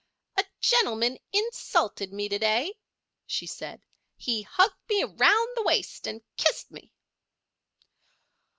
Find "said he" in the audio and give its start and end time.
3.45-4.41